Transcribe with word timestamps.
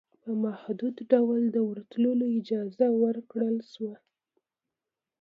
په 0.23 0.29
محدود 0.43 0.95
ډول 1.11 1.41
دورتلو 1.57 2.13
اجازه 2.37 2.87
ورکړل 3.03 3.55
شوه 3.71 3.95